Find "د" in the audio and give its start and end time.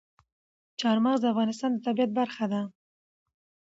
1.21-1.25, 1.73-1.77